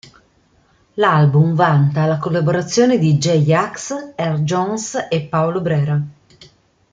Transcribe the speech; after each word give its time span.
L'album 0.95 1.53
vanta 1.53 2.07
le 2.07 2.17
collaborazioni 2.17 2.97
di 2.97 3.19
J-Ax, 3.19 4.15
R. 4.15 4.37
Jones 4.39 4.95
e 5.11 5.25
Paolo 5.27 5.61
Brera. 5.61 6.01